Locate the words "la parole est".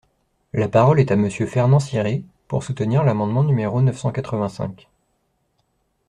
0.51-1.11